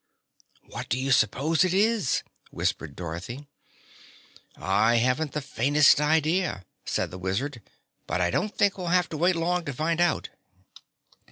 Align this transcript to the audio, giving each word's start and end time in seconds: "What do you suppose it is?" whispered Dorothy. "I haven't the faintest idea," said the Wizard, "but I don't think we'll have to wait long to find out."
"What 0.63 0.89
do 0.89 0.99
you 0.99 1.11
suppose 1.11 1.63
it 1.63 1.75
is?" 1.75 2.23
whispered 2.49 2.95
Dorothy. 2.95 3.45
"I 4.57 4.95
haven't 4.95 5.33
the 5.33 5.41
faintest 5.43 6.01
idea," 6.01 6.65
said 6.85 7.11
the 7.11 7.19
Wizard, 7.19 7.61
"but 8.07 8.19
I 8.19 8.31
don't 8.31 8.57
think 8.57 8.79
we'll 8.79 8.87
have 8.87 9.09
to 9.09 9.17
wait 9.17 9.35
long 9.35 9.63
to 9.65 9.73
find 9.73 10.01
out." 10.01 10.29